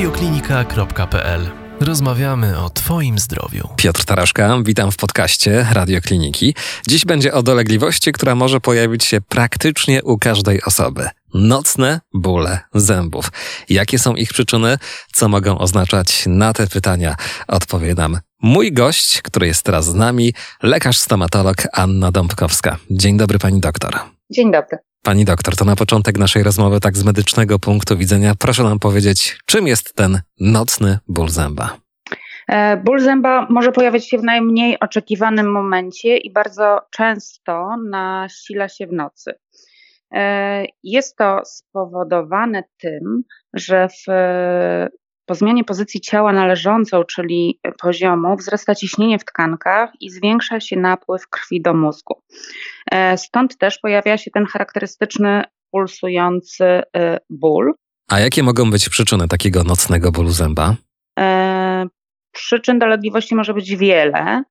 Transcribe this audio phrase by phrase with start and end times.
[0.00, 1.50] radioklinika.pl
[1.80, 3.68] Rozmawiamy o Twoim zdrowiu.
[3.76, 6.54] Piotr Taraszka, witam w podcaście Radiokliniki.
[6.88, 11.08] Dziś będzie o dolegliwości, która może pojawić się praktycznie u każdej osoby.
[11.34, 13.32] Nocne bóle zębów.
[13.68, 14.78] Jakie są ich przyczyny?
[15.12, 16.24] Co mogą oznaczać?
[16.26, 17.16] Na te pytania
[17.48, 22.76] odpowie nam mój gość, który jest teraz z nami, lekarz-stomatolog Anna Dąbkowska.
[22.90, 23.92] Dzień dobry, pani doktor.
[24.30, 24.78] Dzień dobry.
[25.02, 29.38] Pani doktor, to na początek naszej rozmowy, tak z medycznego punktu widzenia, proszę nam powiedzieć,
[29.46, 31.76] czym jest ten nocny ból zęba?
[32.48, 38.86] E, ból zęba może pojawiać się w najmniej oczekiwanym momencie i bardzo często nasila się
[38.86, 39.32] w nocy.
[40.14, 43.22] E, jest to spowodowane tym,
[43.54, 44.12] że w
[45.30, 51.28] po zmianie pozycji ciała należącą, czyli poziomu, wzrasta ciśnienie w tkankach i zwiększa się napływ
[51.28, 52.22] krwi do mózgu.
[52.92, 57.74] E, stąd też pojawia się ten charakterystyczny pulsujący e, ból.
[58.08, 60.76] A jakie mogą być przyczyny takiego nocnego bólu zęba?
[61.18, 61.86] E,
[62.32, 64.44] przyczyn dolegliwości może być wiele.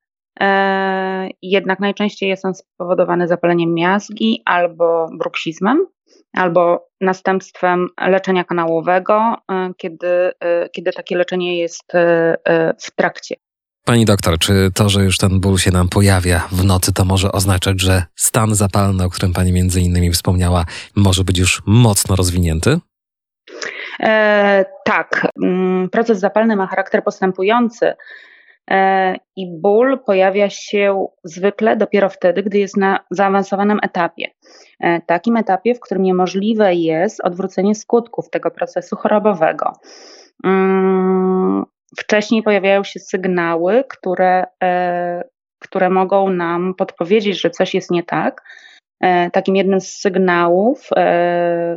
[1.42, 5.86] Jednak najczęściej jest on spowodowany zapaleniem miazgi albo bruksizmem
[6.34, 13.36] albo następstwem leczenia kanałowego, e, kiedy, e, kiedy takie leczenie jest e, w trakcie.
[13.86, 17.32] Pani doktor, czy to, że już ten ból się nam pojawia w nocy, to może
[17.32, 22.80] oznaczać, że stan zapalny, o którym Pani między innymi wspomniała, może być już mocno rozwinięty?
[24.00, 25.28] E, tak.
[25.44, 27.94] Mm, proces zapalny ma charakter postępujący.
[28.72, 34.26] E, i ból pojawia się zwykle dopiero wtedy, gdy jest na zaawansowanym etapie.
[34.80, 39.74] E, takim etapie, w którym niemożliwe jest odwrócenie skutków tego procesu chorobowego.
[40.44, 41.66] Mm,
[41.98, 45.24] wcześniej pojawiają się sygnały, które, e,
[45.60, 48.42] które mogą nam podpowiedzieć, że coś jest nie tak.
[49.34, 50.90] Takim jednym z sygnałów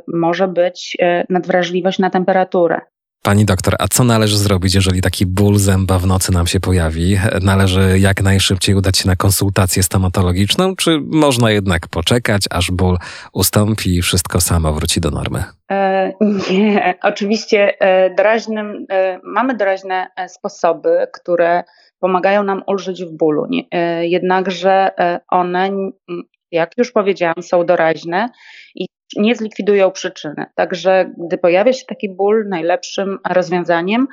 [0.09, 0.97] może być
[1.29, 2.81] nadwrażliwość na temperaturę.
[3.25, 7.17] Pani doktor, a co należy zrobić, jeżeli taki ból zęba w nocy nam się pojawi?
[7.43, 12.99] Należy jak najszybciej udać się na konsultację stomatologiczną, czy można jednak poczekać, aż ból
[13.33, 15.45] ustąpi i wszystko samo wróci do normy?
[15.71, 16.13] E,
[16.51, 21.65] nie, oczywiście e, doraźnym, e, mamy doraźne sposoby, które
[22.01, 23.47] pomagają nam ulżyć w bólu.
[24.01, 24.91] Jednakże
[25.29, 25.71] one,
[26.51, 28.29] jak już powiedziałam, są doraźne
[28.75, 28.87] i
[29.17, 30.47] nie zlikwidują przyczyny.
[30.55, 34.09] Także gdy pojawia się taki ból, najlepszym rozwiązaniem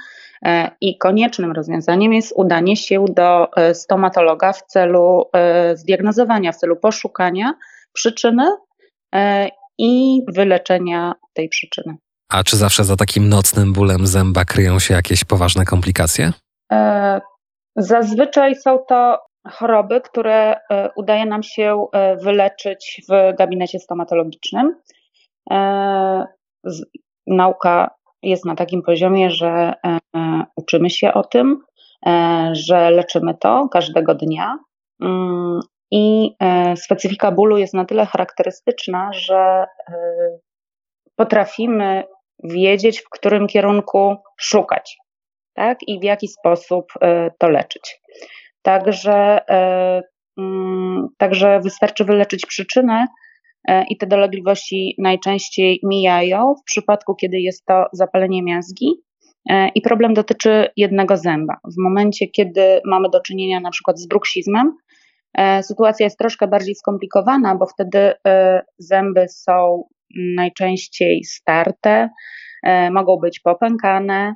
[0.46, 6.58] e, i koniecznym rozwiązaniem jest udanie się do e, stomatologa w celu e, zdiagnozowania, w
[6.58, 7.54] celu poszukania
[7.94, 8.44] przyczyny
[9.78, 11.98] i wyleczenia tej przyczyny.
[12.30, 16.32] A czy zawsze za takim nocnym bólem zęba kryją się jakieś poważne komplikacje?
[17.76, 24.76] Zazwyczaj są to choroby, które e, udaje nam się e, wyleczyć w gabinecie stomatologicznym.
[25.52, 26.26] E,
[27.28, 27.92] nauka
[28.24, 29.74] jest na takim poziomie, że
[30.56, 31.64] uczymy się o tym,
[32.52, 34.58] że leczymy to każdego dnia.
[35.02, 35.60] Mm,
[35.92, 36.36] I
[36.76, 39.66] specyfika bólu jest na tyle charakterystyczna, że
[41.16, 42.04] potrafimy
[42.44, 44.98] wiedzieć, w którym kierunku szukać,
[45.54, 45.78] tak?
[45.88, 46.94] I w jaki sposób
[47.38, 48.02] to leczyć.
[48.62, 50.02] Także, e,
[50.38, 53.08] mm, także wystarczy wyleczyć przyczynę
[53.68, 58.94] e, i te dolegliwości najczęściej mijają w przypadku, kiedy jest to zapalenie miazgi.
[59.50, 61.58] E, I problem dotyczy jednego zęba.
[61.64, 64.74] W momencie, kiedy mamy do czynienia na przykład z bruksizmem,
[65.62, 68.14] sytuacja jest troszkę bardziej skomplikowana, bo wtedy
[68.78, 69.84] zęby są
[70.36, 72.10] najczęściej starte,
[72.92, 74.36] mogą być popękane,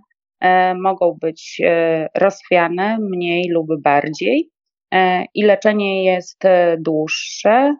[0.75, 4.49] mogą być e, rozchwiane mniej lub bardziej
[4.93, 6.43] e, i leczenie jest
[6.77, 7.75] dłuższe.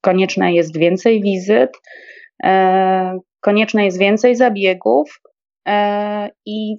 [0.00, 1.70] Konieczne jest więcej wizyt,
[3.40, 5.20] konieczne jest więcej zabiegów
[6.46, 6.76] i,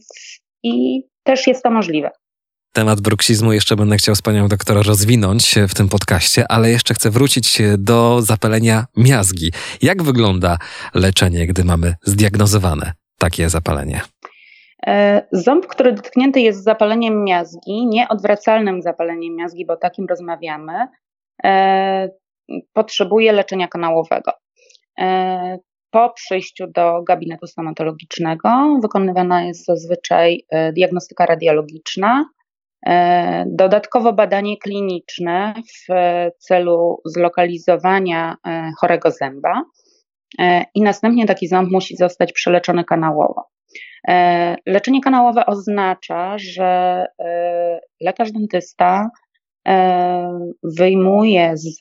[0.63, 2.11] i też jest to możliwe.
[2.73, 7.09] Temat bruksizmu jeszcze będę chciał z panią doktora rozwinąć w tym podcaście, ale jeszcze chcę
[7.09, 9.51] wrócić do zapalenia miazgi.
[9.81, 10.57] Jak wygląda
[10.93, 14.01] leczenie, gdy mamy zdiagnozowane takie zapalenie?
[14.87, 20.87] E, ząb, który dotknięty jest zapaleniem miazgi, nieodwracalnym zapaleniem miazgi, bo takim rozmawiamy,
[21.43, 22.09] e,
[22.73, 24.31] potrzebuje leczenia kanałowego.
[24.99, 25.57] E,
[25.91, 32.25] po przyjściu do gabinetu stomatologicznego wykonywana jest zazwyczaj diagnostyka radiologiczna,
[33.45, 35.93] dodatkowo badanie kliniczne w
[36.39, 38.35] celu zlokalizowania
[38.81, 39.63] chorego zęba.
[40.39, 43.45] E, i następnie taki ząb musi zostać przeleczony kanałowo.
[44.07, 49.09] E, leczenie kanałowe oznacza, że e, lekarz dentysta
[50.63, 51.79] wyjmuje z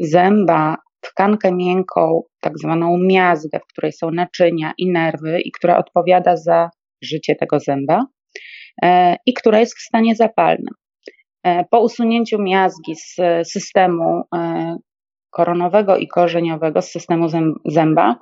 [0.00, 6.36] zęba tkankę miękką, tak zwaną miazgę, w której są naczynia i nerwy i która odpowiada
[6.36, 6.70] za
[7.02, 8.04] życie tego zęba
[9.26, 10.74] i która jest w stanie zapalnym.
[11.70, 13.16] Po usunięciu miazgi z
[13.48, 14.22] systemu
[15.30, 17.26] koronowego i korzeniowego, z systemu
[17.64, 18.16] zęba,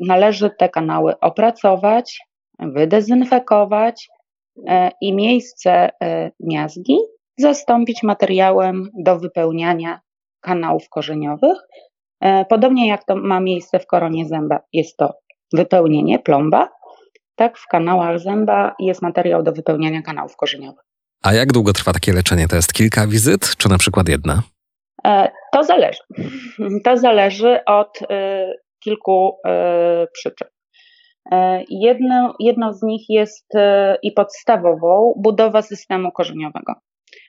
[0.00, 2.20] należy te kanały opracować,
[2.58, 4.08] wydezynfekować
[4.68, 6.98] e, i miejsce e, miazgi
[7.38, 10.00] zastąpić materiałem do wypełniania
[10.40, 11.58] kanałów korzeniowych.
[12.20, 15.14] E, podobnie jak to ma miejsce w koronie zęba, jest to
[15.52, 16.68] wypełnienie, plomba,
[17.36, 20.84] tak w kanałach zęba jest materiał do wypełniania kanałów korzeniowych.
[21.22, 22.48] A jak długo trwa takie leczenie?
[22.48, 24.42] To jest kilka wizyt, czy na przykład jedna?
[25.52, 26.02] To zależy.
[26.84, 27.98] To zależy od
[28.84, 29.36] kilku
[30.12, 30.48] przyczyn.
[31.32, 36.74] E, jedno, jedno z nich jest e, i podstawową budowa systemu korzeniowego.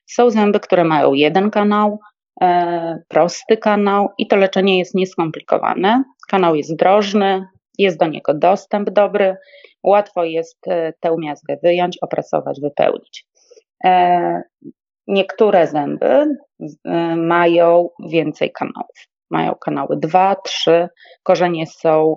[0.06, 2.00] Są zęby, które mają jeden kanał,
[2.42, 6.04] e, prosty kanał i to leczenie jest nieskomplikowane.
[6.30, 7.48] Kanał jest drożny,
[7.78, 9.36] jest do niego dostęp dobry,
[9.84, 10.60] łatwo jest
[11.00, 13.26] tę miazgę wyjąć, opracować, wypełnić.
[15.08, 16.26] Niektóre zęby
[17.18, 19.08] mają więcej kanałów.
[19.32, 20.90] Mają kanały 2, 3,
[21.24, 22.16] korzenie są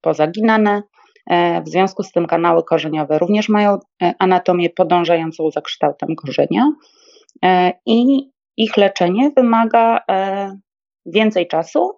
[0.00, 0.82] pozaginane.
[1.30, 3.78] E, w związku z tym kanały korzeniowe również mają
[4.18, 6.72] anatomię podążającą za kształtem korzenia
[7.86, 10.00] i ich leczenie wymaga
[11.06, 11.90] więcej czasu,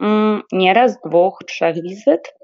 [0.00, 2.34] mm, nieraz dwóch, trzech wizyt.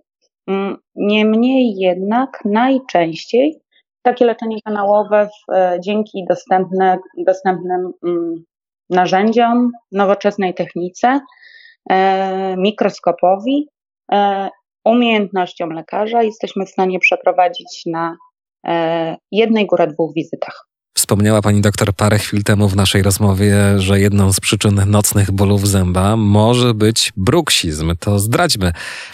[0.46, 3.60] Mm, niemniej jednak najczęściej
[4.02, 5.54] takie leczenie kanałowe w,
[5.84, 8.44] dzięki dostępne, dostępnym mm,
[8.90, 11.20] narzędziom, nowoczesnej technice,
[12.56, 13.68] mikroskopowi
[14.84, 18.16] umiejętnością lekarza jesteśmy w stanie przeprowadzić na
[18.66, 20.66] e, jednej górę dwóch wizytach.
[20.96, 25.68] Wspomniała pani doktor parę chwil temu w naszej rozmowie, że jedną z przyczyn nocnych bólów
[25.68, 27.96] zęba może być bruksizm.
[28.00, 28.72] To zdradźmy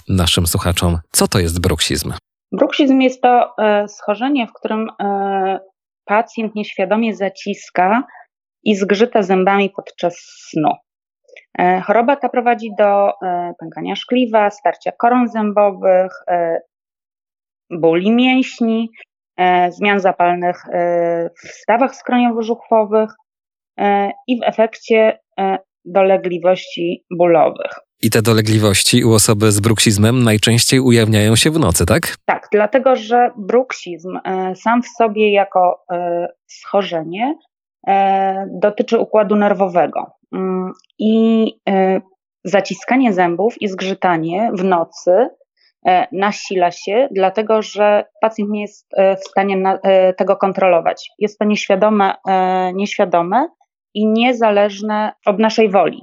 [0.09, 2.13] naszym słuchaczom, co to jest bruksizm.
[2.53, 5.61] Bruksizm jest to e, schorzenie, w którym e,
[6.05, 8.03] pacjent nieświadomie zaciska
[8.65, 10.17] i zgrzyta zębami podczas
[10.51, 10.73] snu.
[11.59, 13.13] E, choroba ta prowadzi do
[13.61, 16.13] pękania szkliwa, starcia koron zębowych,
[17.71, 18.91] bóli mięśni,
[19.69, 20.63] zmian zapalnych
[21.45, 23.09] w stawach skroniowo-żuchwowych
[24.27, 25.19] i w efekcie
[25.93, 27.73] dolegliwości bólowych.
[28.03, 32.17] I te dolegliwości u osoby z bruksizmem najczęściej ujawniają się w nocy, tak?
[32.25, 34.19] Tak, dlatego że bruksizm
[34.55, 35.85] sam w sobie jako
[36.47, 37.35] schorzenie
[38.61, 40.19] dotyczy układu nerwowego.
[40.35, 42.01] Mm, I e,
[42.45, 45.29] zaciskanie zębów i zgrzytanie w nocy
[45.87, 49.79] e, nasila się, dlatego że pacjent nie jest e, w stanie
[50.17, 51.11] tego kontrolować.
[51.19, 52.15] Jest to nieświadome,
[52.75, 53.49] nieświadome
[53.95, 56.03] i niezależne od naszej woli.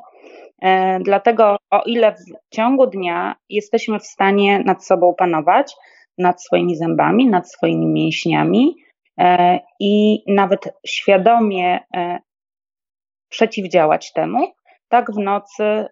[0.99, 5.73] Dlatego, o ile w ciągu dnia jesteśmy w stanie nad sobą panować,
[6.17, 8.75] nad swoimi zębami, nad swoimi mięśniami
[9.79, 11.79] i nawet świadomie
[13.29, 14.51] przeciwdziałać temu,
[14.89, 15.85] tak w nocy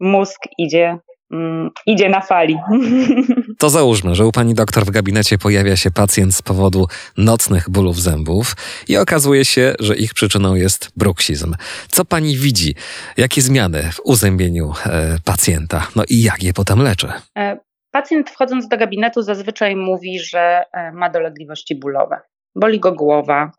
[0.00, 0.98] mózg idzie
[1.32, 2.58] mm, idzie na fali.
[3.58, 6.86] To załóżmy, że u pani doktor w gabinecie pojawia się pacjent z powodu
[7.16, 8.56] nocnych bólów zębów
[8.88, 11.54] i okazuje się, że ich przyczyną jest bruksizm.
[11.88, 12.74] Co pani widzi?
[13.16, 15.86] Jakie zmiany w uzębieniu e, pacjenta?
[15.96, 17.08] No i jak je potem leczy?
[17.38, 17.58] E,
[17.90, 22.20] pacjent wchodząc do gabinetu zazwyczaj mówi, że e, ma dolegliwości bólowe.
[22.56, 23.52] Boli go głowa,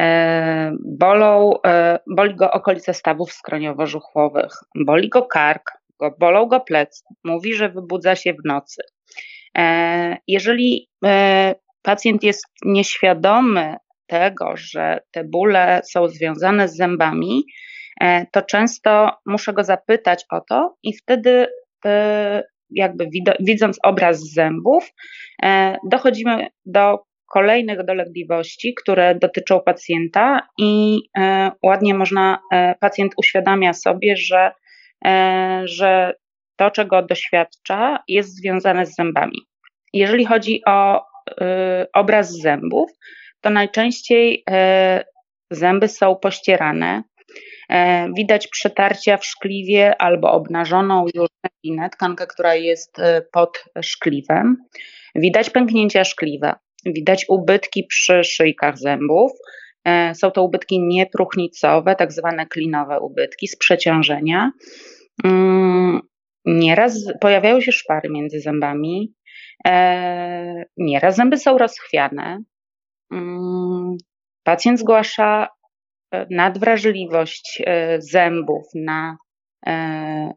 [0.00, 1.52] E, bolą,
[2.06, 4.50] boli go okolice stawów skroniowo-żuchwowych,
[4.86, 5.72] boli go kark,
[6.10, 8.82] bolą go plecy, mówi, że wybudza się w nocy.
[9.58, 10.88] E, jeżeli
[11.82, 17.44] pacjent jest nieświadomy tego, że te bóle są związane z zębami,
[18.32, 21.46] to często muszę go zapytać o to i wtedy
[22.70, 23.08] jakby
[23.40, 24.92] widząc obraz zębów,
[25.84, 26.98] dochodzimy do
[27.34, 34.52] kolejnych dolegliwości, które dotyczą pacjenta, i e, ładnie można, e, pacjent uświadamia sobie, że, e,
[35.64, 36.14] że
[36.56, 39.38] to, czego doświadcza, jest związane z zębami.
[39.92, 41.02] Jeżeli chodzi o
[41.94, 42.90] obraz zębów,
[43.40, 44.44] to najczęściej
[45.50, 47.02] zęby są pościerane.
[48.16, 51.28] Widać przetarcia w szkliwie albo obnażoną już
[51.62, 52.96] tkankę, tkankę, która jest
[53.32, 54.56] pod szkliwem.
[55.14, 56.56] Widać pęknięcia szkliwa.
[56.86, 59.32] Widać ubytki przy szyjkach zębów.
[59.84, 64.52] E, są to ubytki niepróchnicowe, tak zwane klinowe ubytki z przeciążenia.
[65.24, 66.00] Mm,
[66.44, 69.14] nieraz pojawiają się szpary między zębami.
[69.66, 72.38] E, nieraz zęby są rozchwiane.
[73.12, 73.96] Mm,
[74.44, 75.48] pacjent zgłasza
[76.30, 77.62] nadwrażliwość
[77.98, 79.16] zębów na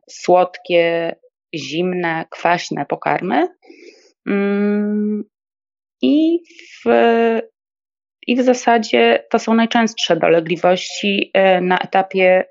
[0.10, 1.16] słodkie,
[1.56, 3.48] zimne, kwaśne pokarmy.
[4.28, 5.24] Mm,
[6.02, 6.40] I
[6.86, 6.90] w,
[8.28, 11.32] I w zasadzie to są najczęstsze dolegliwości
[11.62, 12.46] na etapie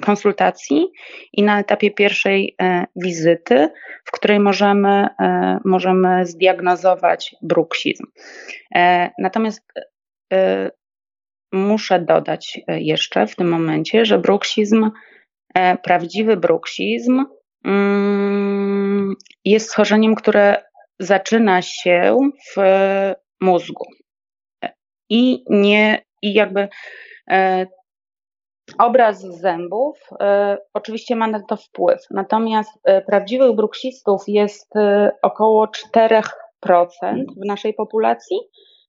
[0.00, 0.86] konsultacji
[1.32, 3.68] i na etapie pierwszej e, wizyty,
[4.04, 8.06] w której możemy, e, możemy zdiagnozować bruksizm.
[8.74, 9.72] E, natomiast
[11.52, 14.90] muszę dodać jeszcze w tym momencie, że bruksizm,
[15.82, 17.24] prawdziwy bruksizm
[17.64, 19.14] mm,
[19.44, 20.64] jest schorzeniem, które
[20.98, 22.18] zaczyna się
[22.56, 22.60] w
[23.40, 23.84] mózgu.
[25.10, 26.68] I nie, i jakby
[28.78, 31.98] obraz zębów e, oczywiście ma na to wpływ.
[32.10, 36.24] Natomiast e, prawdziwych bruksistów jest e, około 4%
[37.42, 38.36] w naszej populacji.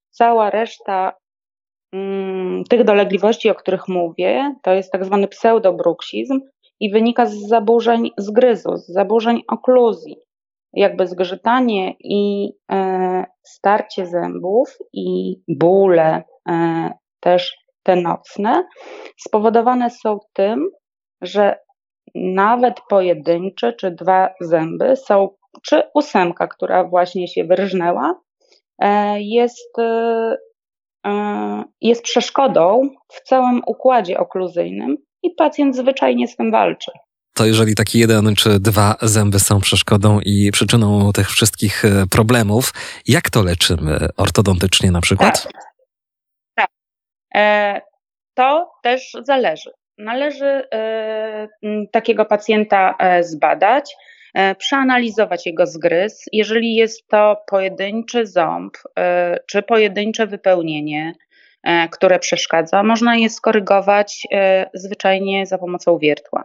[0.10, 1.14] Cała reszta
[1.94, 6.40] mm, tych dolegliwości, o których mówię, to jest tak zwany pseudobruksizm
[6.80, 10.16] i wynika z zaburzeń zgryzu, z zaburzeń okluzji.
[10.74, 12.52] Jakby zgrzytanie i
[13.44, 16.24] starcie zębów i bóle
[17.20, 18.68] też te nocne,
[19.18, 20.70] spowodowane są tym,
[21.22, 21.60] że
[22.16, 25.30] nawet pojedyncze czy dwa zęby są,
[25.66, 28.20] czy ósemka, która właśnie się wyrżnęła,
[28.80, 30.38] e, jest, e,
[31.08, 36.92] e, jest przeszkodą w całym układzie okluzyjnym i pacjent zwyczajnie z tym walczy.
[37.34, 42.74] To jeżeli taki jeden czy dwa zęby są przeszkodą i przyczyną tych wszystkich problemów,
[43.08, 45.48] jak to leczymy ortodontycznie na przykład?
[46.56, 46.70] Tak.
[47.36, 47.82] E,
[48.34, 49.72] to też zależy.
[49.98, 51.48] Należy e,
[51.92, 53.96] takiego pacjenta e, zbadać,
[54.58, 56.26] przeanalizować jego zgryz.
[56.32, 58.78] Jeżeli jest to pojedynczy ząb
[59.48, 61.14] czy pojedyncze wypełnienie,
[61.92, 64.28] które przeszkadza, można je skorygować
[64.74, 66.44] zwyczajnie za pomocą wiertła.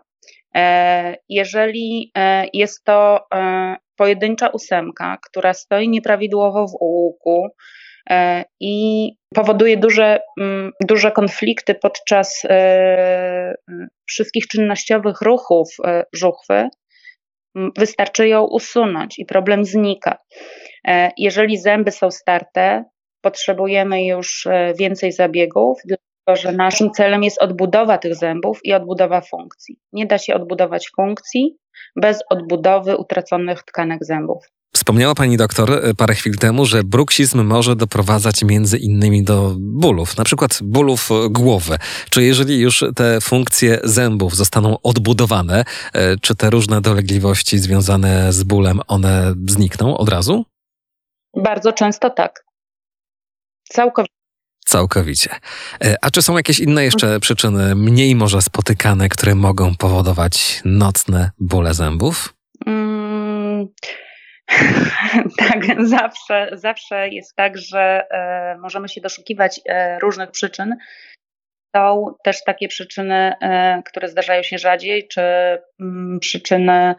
[1.29, 2.13] Jeżeli
[2.53, 3.27] jest to
[3.97, 6.77] pojedyncza ósemka, która stoi nieprawidłowo w
[8.11, 13.55] E, i powoduje duże, mm, duże konflikty podczas e,
[14.09, 16.69] wszystkich czynnościowych ruchów e, żuchwy,
[17.79, 20.19] wystarczy ją usunąć i problem znika.
[21.19, 22.85] Jeżeli zęby są starte,
[23.21, 24.49] potrzebujemy już
[24.79, 25.79] więcej zabiegów,
[26.35, 29.79] że naszym celem jest odbudowa tych zębów i odbudowa funkcji.
[29.93, 31.57] Nie da się odbudować funkcji
[31.97, 34.47] bez odbudowy utraconych tkanek zębów.
[34.77, 40.17] Wspomniała pani doktor e, parę chwil temu, że bruksizm może doprowadzać między innymi do bólów,
[40.17, 41.77] na przykład bólów e, głowy.
[42.11, 48.43] Czy jeżeli już te funkcje zębów zostaną odbudowane, e, czy te różne dolegliwości związane z
[48.43, 50.45] bólem, one znikną od razu?
[51.37, 52.45] Bardzo często tak.
[53.69, 54.16] Całkowicie.
[54.67, 55.31] Całkowicie.
[56.03, 61.75] A czy są jakieś inne jeszcze przyczyny, mniej może spotykane, które mogą powodować nocne bóle
[61.75, 62.35] zębów?
[62.67, 63.69] Mm.
[65.49, 70.77] tak, zawsze, zawsze jest tak, że e, możemy się doszukiwać e, różnych przyczyn.
[71.77, 75.23] Są też takie przyczyny, e, które zdarzają się rzadziej, czy
[75.81, 76.95] mm, przyczyny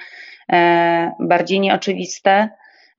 [0.52, 2.50] e, bardziej nieoczywiste,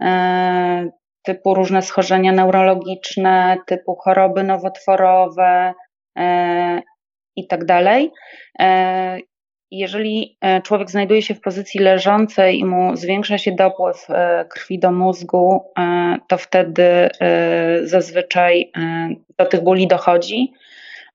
[0.00, 0.90] e,
[1.22, 5.74] typu różne schorzenia neurologiczne, typu choroby nowotworowe
[6.18, 6.82] e,
[7.36, 8.12] i tak dalej
[9.70, 14.78] jeżeli e, człowiek znajduje się w pozycji leżącej i mu zwiększa się dopływ e, krwi
[14.78, 17.08] do mózgu, e, to wtedy
[17.82, 18.72] zazwyczaj
[19.38, 20.52] do tych bóli dochodzi.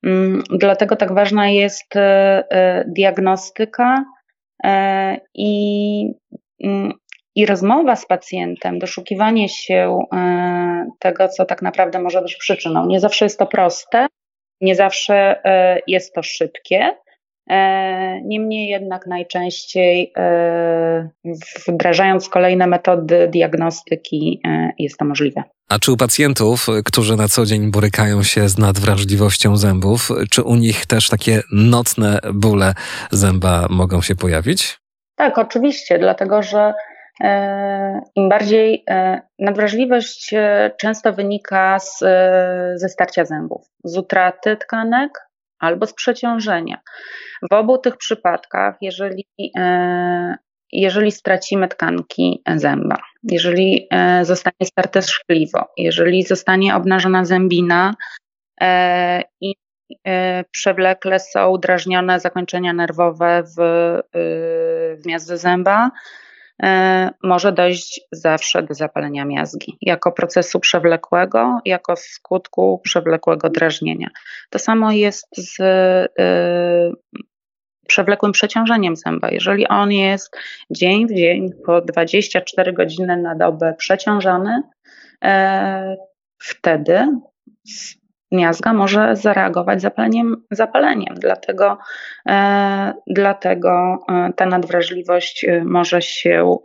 [0.04, 1.94] Mm, dlatego tak ważna jest
[2.86, 4.04] diagnostyka
[5.34, 6.06] i,
[6.64, 6.92] mm,
[7.34, 9.98] i rozmowa z pacjentem, doszukiwanie się
[10.98, 12.86] tego, co tak naprawdę może być przyczyną.
[12.86, 14.06] Nie zawsze jest to proste,
[14.60, 15.42] nie zawsze
[15.86, 16.94] jest to szybkie.
[17.50, 21.08] E, niemniej jednak najczęściej e,
[21.68, 25.42] wdrażając kolejne metody diagnostyki e, jest to możliwe.
[25.68, 30.54] A czy u pacjentów, którzy na co dzień borykają się z nadwrażliwością zębów, czy u
[30.54, 32.74] nich też takie nocne bóle
[33.10, 34.78] zęba mogą się pojawić?
[35.16, 36.74] Tak, oczywiście, dlatego że
[38.14, 38.84] im bardziej
[39.38, 40.34] nadwrażliwość
[40.80, 41.98] często wynika z,
[42.80, 45.10] ze starcia zębów, z utraty tkanek,
[45.64, 46.80] albo z przeciążenia.
[47.50, 49.26] W obu tych przypadkach, jeżeli,
[49.58, 50.36] e,
[50.72, 57.94] jeżeli stracimy tkanki zęba, jeżeli e, zostanie starte szkliwo, jeżeli zostanie obnażona zębina
[58.60, 59.54] e, i
[60.50, 63.56] przewlekle są drażnione zakończenia nerwowe w,
[65.02, 65.90] w miazdze zęba,
[67.22, 74.08] może dojść zawsze do zapalenia miazgi, jako procesu przewlekłego, jako skutku przewlekłego drażnienia.
[74.50, 75.58] To samo jest z
[77.88, 79.28] przewlekłym przeciążeniem zęba.
[79.30, 80.36] Jeżeli on jest
[80.70, 84.62] dzień w dzień po 24 godziny na dobę przeciążony,
[85.24, 85.96] e,
[86.38, 87.08] wtedy
[88.34, 91.14] miazga może zareagować zapaleniem, zapaleniem.
[91.14, 91.78] Dlatego,
[92.28, 96.56] e, dlatego e, ta nadwrażliwość e, może się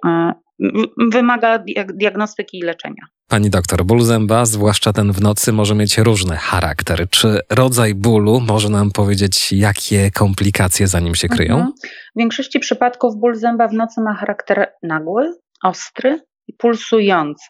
[1.12, 3.04] wymaga diagnostyki i leczenia.
[3.28, 7.10] Pani doktor, ból zęba, zwłaszcza ten w nocy, może mieć różny charakter.
[7.10, 11.54] Czy rodzaj bólu może nam powiedzieć, jakie komplikacje za nim się kryją?
[11.54, 11.74] Mhm.
[12.16, 15.34] W większości przypadków ból zęba w nocy ma charakter nagły,
[15.64, 17.48] ostry i pulsujący.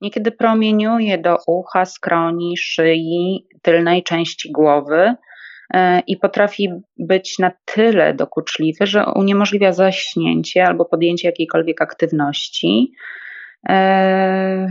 [0.00, 5.14] Niekiedy promieniuje do ucha, skroni, szyi, tylnej części głowy
[5.74, 12.92] e, i potrafi być na tyle dokuczliwy, że uniemożliwia zaśnięcie albo podjęcie jakiejkolwiek aktywności.
[13.68, 14.66] E,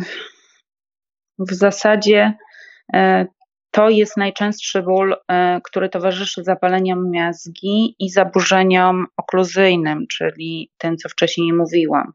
[1.39, 2.33] w zasadzie
[2.93, 3.25] e,
[3.71, 5.15] to jest najczęstszy ból,
[5.63, 12.11] który towarzyszy zapaleniom miazgi i zaburzeniom okluzyjnym, czyli tym, co wcześniej mówiłam.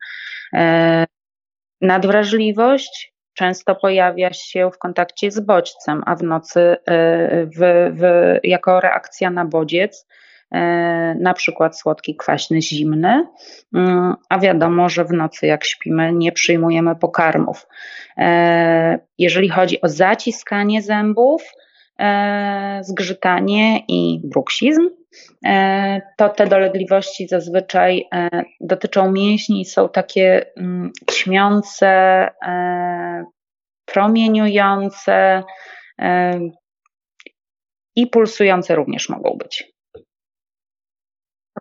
[1.80, 6.76] Nadwrażliwość często pojawia się w kontakcie z bodźcem, a w nocy e,
[7.46, 10.06] w, w, jako reakcja na bodziec,
[10.50, 13.26] e, na przykład słodki, kwaśny, zimny,
[13.74, 17.66] mm, a wiadomo, że w nocy jak śpimy nie przyjmujemy pokarmów.
[18.18, 21.42] E, jeżeli chodzi o zaciskanie zębów,
[22.80, 24.90] zgrzytanie i bruksizm,
[26.16, 28.28] to te dolegliwości zazwyczaj e,
[28.60, 31.88] dotyczą mięśni i są takie mm, ćmiące,
[32.46, 33.24] e,
[33.84, 35.42] promieniujące
[37.96, 39.72] i pulsujące również mogą być.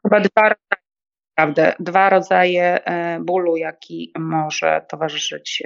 [0.03, 0.55] Chyba dwa,
[1.37, 2.79] naprawdę, dwa rodzaje
[3.21, 5.63] bólu, jaki może towarzyszyć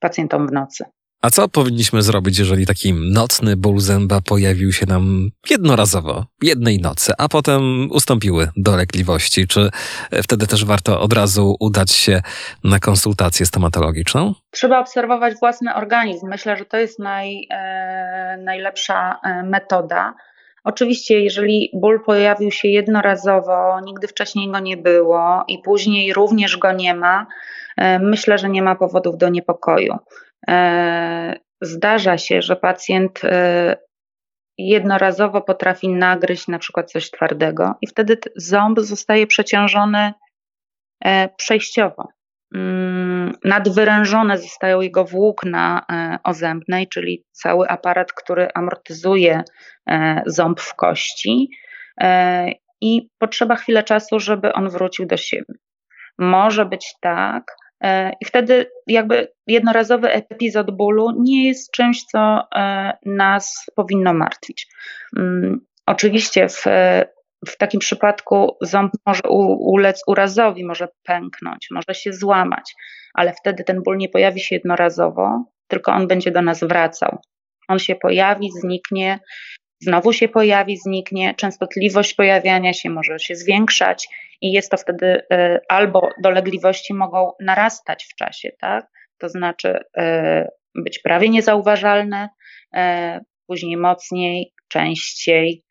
[0.00, 0.84] pacjentom w nocy.
[1.22, 7.12] A co powinniśmy zrobić, jeżeli taki nocny ból zęba pojawił się nam jednorazowo, jednej nocy,
[7.18, 9.46] a potem ustąpiły dolegliwości?
[9.46, 9.70] Czy
[10.22, 12.22] wtedy też warto od razu udać się
[12.64, 14.34] na konsultację stomatologiczną?
[14.50, 16.28] Trzeba obserwować własny organizm.
[16.28, 20.14] Myślę, że to jest naj, e, najlepsza e, metoda.
[20.64, 26.72] Oczywiście, jeżeli ból pojawił się jednorazowo, nigdy wcześniej go nie było i później również go
[26.72, 27.26] nie ma,
[27.76, 29.96] e, myślę, że nie ma powodów do niepokoju.
[30.48, 33.76] E, zdarza się, że pacjent e,
[34.58, 40.12] jednorazowo potrafi nagryźć na przykład coś twardego i wtedy ząb zostaje przeciążony
[41.04, 42.08] e, przejściowo.
[42.54, 45.86] Mm, nadwyrężone zostają jego włókna
[46.24, 49.42] ozębnej, czyli cały aparat, który amortyzuje
[50.26, 51.50] ząb w kości
[52.80, 55.54] i potrzeba chwilę czasu, żeby on wrócił do siebie.
[56.18, 57.56] Może być tak,
[58.20, 62.18] I wtedy jakby jednorazowy epizod bólu nie jest czymś, co
[62.56, 64.66] e, nas powinno martwić.
[65.18, 66.64] Mm, oczywiście w,
[67.46, 69.20] w takim przypadku ząb może
[69.58, 72.74] ulec urazowi, może pęknąć, może się złamać,
[73.14, 77.18] ale wtedy ten ból nie pojawi się jednorazowo, tylko on będzie do nas wracał.
[77.68, 79.18] On się pojawi, zniknie,
[79.80, 84.08] znowu się pojawi, zniknie, częstotliwość pojawiania się może się zwiększać
[84.40, 88.86] i jest to wtedy e, albo dolegliwości mogą narastać w czasie, tak?
[89.18, 92.28] To znaczy e, być prawie niezauważalne,
[92.76, 95.62] e, później mocniej, częściej,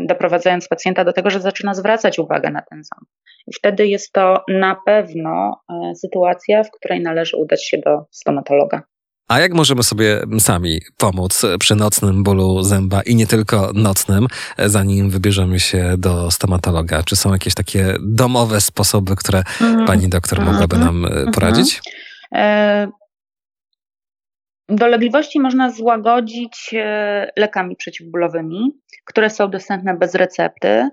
[0.00, 3.08] doprowadzając pacjenta do tego, że zaczyna zwracać uwagę na ten ząb.
[3.46, 5.60] I wtedy jest to na pewno
[5.94, 8.82] sytuacja, w której należy udać się do stomatologa.
[9.28, 14.26] A jak możemy sobie sami pomóc przy nocnym bólu zęba i nie tylko nocnym,
[14.58, 17.02] zanim wybierzemy się do stomatologa?
[17.02, 19.86] Czy są jakieś takie domowe sposoby, które mm.
[19.86, 21.32] pani doktor mogłaby nam mm.
[21.32, 21.82] poradzić?
[22.34, 22.88] E,
[24.68, 28.70] dolegliwości można złagodzić e, lekami przeciwbólowymi,
[29.04, 30.88] które są dostępne bez recepty.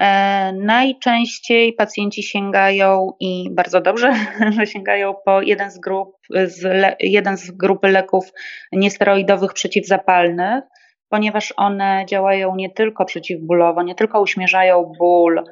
[0.00, 4.12] E, najczęściej pacjenci sięgają i bardzo dobrze,
[4.56, 8.32] że sięgają po jeden z, grup, z le, jeden z grupy leków
[8.72, 10.64] niesteroidowych przeciwzapalnych,
[11.08, 15.44] ponieważ one działają nie tylko przeciwbólowo, nie tylko uśmierzają ból,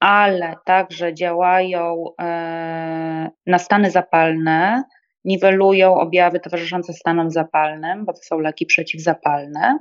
[0.00, 4.84] ale także działają e, na stany zapalne,
[5.24, 9.78] niwelują objawy towarzyszące stanom zapalnym, bo to są leki przeciwzapalne.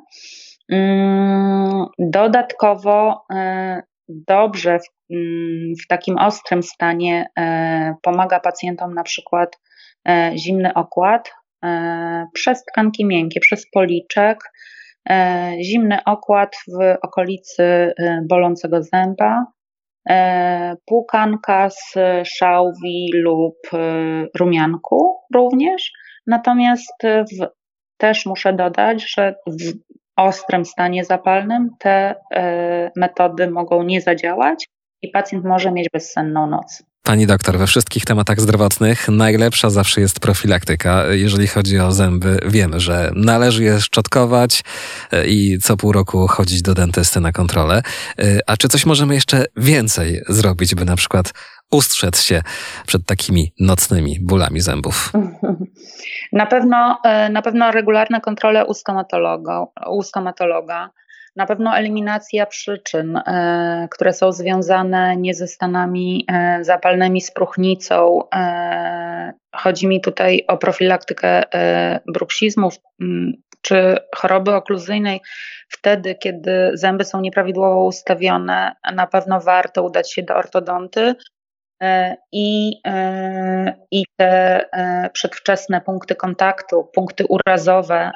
[0.71, 9.59] Mm, dodatkowo e, dobrze w, mm, w takim ostrym stanie e, pomaga pacjentom na przykład
[10.07, 11.31] e, zimny okład
[11.65, 14.39] e, przez tkanki miękkie, przez policzek,
[15.61, 17.93] zimny okład w okolicy
[18.29, 19.45] bolącego zęba,
[20.85, 21.93] płukanka z
[22.25, 23.55] szałwi lub
[24.39, 25.91] rumianku również.
[26.27, 27.47] Natomiast w,
[27.97, 29.73] też muszę dodać, że w
[30.23, 32.15] ostrym stanie zapalnym te
[32.95, 34.69] metody mogą nie zadziałać
[35.01, 36.83] i pacjent może mieć bezsenną noc.
[37.03, 41.05] Pani doktor, we wszystkich tematach zdrowotnych najlepsza zawsze jest profilaktyka.
[41.05, 44.63] Jeżeli chodzi o zęby, wiemy, że należy je szczotkować
[45.11, 47.81] e, i co pół roku chodzić do dentysty na kontrolę.
[48.19, 51.33] E, a czy coś możemy jeszcze więcej zrobić, by na przykład
[51.71, 52.41] ustrzec się
[52.87, 55.11] przed takimi nocnymi bólami zębów?
[56.33, 60.89] Na pewno, e, na pewno regularne kontrole u stomatologa, u stomatologa
[61.35, 68.23] na pewno eliminacja przyczyn, e, które są związane nie ze stanami e, zapalnymi, z próchnicą.
[68.35, 71.43] E, chodzi mi tutaj o profilaktykę
[72.07, 72.75] bruksizmów
[73.61, 75.21] czy choroby okluzyjnej.
[75.69, 81.15] Wtedy, kiedy zęby są nieprawidłowo ustawione, na pewno warto udać się do ortodonty
[82.31, 88.11] i, e, i te e, przedwczesne punkty kontaktu, punkty urazowe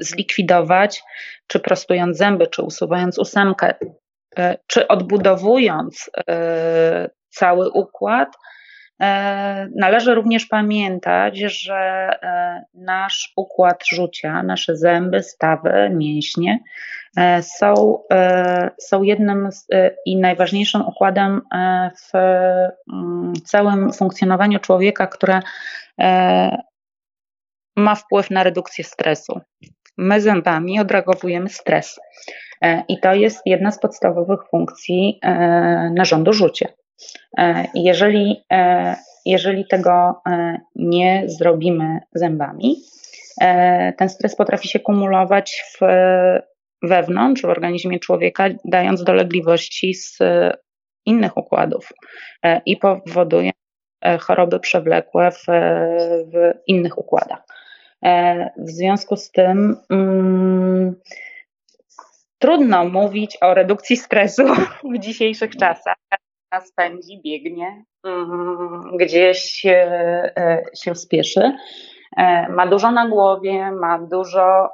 [0.00, 1.02] zlikwidować,
[1.46, 3.74] czy prostując zęby, czy usuwając ósemkę,
[4.66, 6.10] czy odbudowując
[7.30, 8.28] cały układ,
[9.76, 12.10] Należy również pamiętać, że
[12.74, 17.01] nasz układ rzucia, nasze zęby, stawy, mięśnie E,
[17.42, 21.40] są, e, są jednym z, e, i najważniejszym układem
[21.96, 22.16] w
[22.92, 25.40] mm, całym funkcjonowaniu człowieka, które
[27.76, 29.40] ma wpływ na redukcję stresu.
[29.98, 32.00] My zębami odreagowujemy stres.
[32.88, 35.20] I to jest jedna z podstawowych funkcji
[35.90, 36.68] narządu rzucia.
[37.74, 38.44] Jeżeli,
[39.26, 40.22] jeżeli tego
[40.76, 42.76] nie zrobimy zębami,
[43.96, 45.84] ten stres potrafi się kumulować w
[46.82, 50.56] wewnątrz w organizmie człowieka, dając dolegliwości z e,
[51.06, 51.88] innych układów
[52.42, 53.50] e, i powoduje
[54.00, 55.44] e, choroby przewlekłe w,
[56.32, 57.42] w innych układach.
[58.56, 61.00] W związku z tym mm,
[62.38, 64.42] trudno mówić o redukcji stresu
[64.94, 65.94] w dzisiejszych czasach.
[66.52, 69.90] Nas pędzi, biegnie, mm, gdzieś się,
[70.84, 71.52] się spieszy.
[72.48, 74.68] Ma dużo na głowie, ma dużo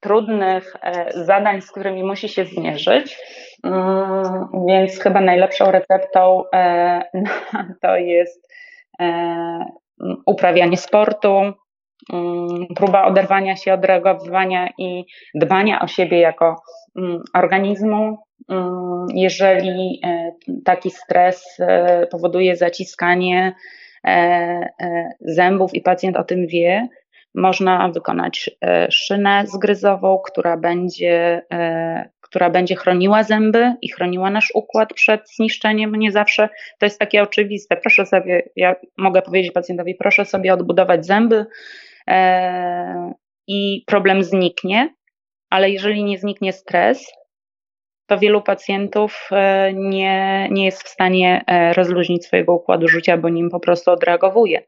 [0.00, 3.18] trudnych e, zadań, z którymi musi się zmierzyć.
[3.64, 7.02] Mm, więc chyba najlepszą receptą e,
[7.82, 8.48] to jest
[9.00, 9.64] e,
[10.26, 11.40] uprawianie sportu,
[12.12, 16.62] mm, próba oderwania się od reagowania i dbania o siebie jako
[16.96, 18.18] mm, organizmu.
[19.14, 20.00] Jeżeli
[20.64, 21.58] taki stres
[22.10, 23.52] powoduje zaciskanie
[25.20, 26.88] zębów i pacjent o tym wie,
[27.34, 34.52] można wykonać e, szynę zgryzową, która będzie, e, która będzie chroniła zęby i chroniła nasz
[34.54, 35.96] układ przed zniszczeniem.
[35.96, 37.76] Nie zawsze to jest takie oczywiste.
[37.76, 41.46] Proszę sobie, ja mogę powiedzieć pacjentowi, proszę sobie odbudować zęby
[42.08, 43.12] e,
[43.46, 44.94] i problem zniknie,
[45.50, 47.12] ale jeżeli nie zniknie stres,
[48.08, 53.28] to wielu pacjentów e, nie, nie jest w stanie e, rozluźnić swojego układu życia, bo
[53.28, 54.62] nim po prostu odreagowuje.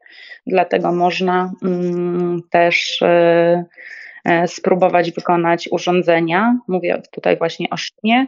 [0.47, 3.65] Dlatego można mm, też e,
[4.47, 8.27] spróbować wykonać urządzenia, mówię tutaj właśnie o szynie,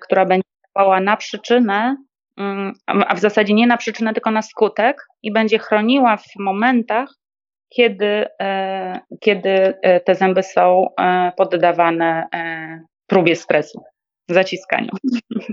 [0.00, 1.96] która będzie działała na przyczynę,
[2.38, 7.08] mm, a w zasadzie nie na przyczynę, tylko na skutek i będzie chroniła w momentach,
[7.68, 8.26] kiedy,
[9.20, 10.86] kiedy te zęby są
[11.36, 12.26] poddawane
[13.06, 13.93] próbie stresu
[14.28, 14.90] zaciskaniu.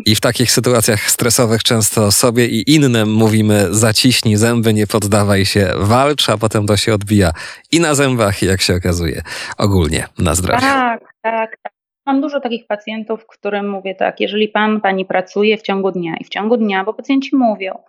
[0.05, 5.71] I w takich sytuacjach stresowych często sobie i innym mówimy zaciśnij zęby, nie poddawaj się,
[5.77, 7.31] walcz, a potem to się odbija
[7.71, 9.21] i na zębach, jak się okazuje,
[9.57, 10.62] ogólnie na zdrowiu.
[10.62, 11.73] Tak, tak, tak.
[12.05, 16.23] Mam dużo takich pacjentów, którym mówię tak, jeżeli pan, pani pracuje w ciągu dnia i
[16.23, 17.84] w ciągu dnia, bo pacjenci mówią,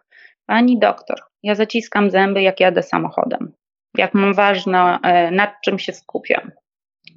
[0.46, 3.52] pani doktor, ja zaciskam zęby, jak jadę samochodem.
[3.98, 6.50] Jak mam ważne, e, nad czym się skupiam.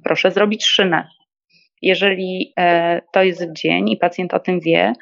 [0.04, 1.08] Proszę zrobić szynę,
[1.82, 4.92] jeżeli e, to jest dzień i pacjent o tym wie,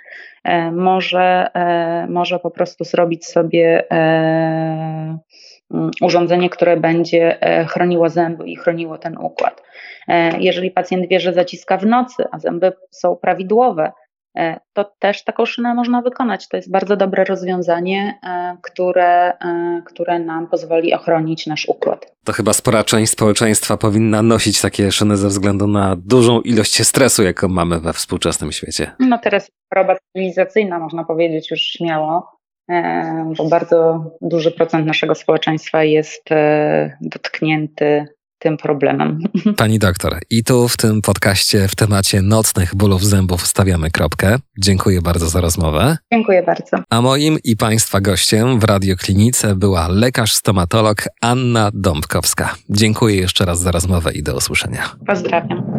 [0.45, 5.19] e, może, e, może po prostu zrobić sobie mm,
[6.03, 9.63] urządzenie, które będzie chroniło zęby i chroniło ten układ.
[10.39, 13.93] Jeżeli pacjent wie, że zaciska w nocy, a zęby są prawidłowe,
[14.73, 16.49] to też taką szynę można wykonać.
[16.49, 22.12] To jest bardzo dobre rozwiązanie, e, które, e, które nam pozwoli ochronić nasz układ.
[22.25, 27.23] To chyba spora część społeczeństwa powinna nosić takie szyny ze względu na dużą ilość stresu,
[27.23, 28.90] jaką mamy we współczesnym świecie.
[28.99, 32.38] No teraz choroba cywilizacyjna, można powiedzieć już śmiało,
[33.37, 36.25] bo bardzo duży procent naszego społeczeństwa jest
[37.01, 38.07] dotknięty
[38.38, 39.18] tym problemem.
[39.57, 44.37] Pani doktor, i tu w tym podcaście w temacie nocnych bólów zębów stawiamy kropkę.
[44.59, 45.97] Dziękuję bardzo za rozmowę.
[46.12, 46.77] Dziękuję bardzo.
[46.90, 52.55] A moim i Państwa gościem w radioklinice była lekarz-stomatolog Anna Dąbkowska.
[52.70, 54.83] Dziękuję jeszcze raz za rozmowę i do usłyszenia.
[55.07, 55.79] Pozdrawiam.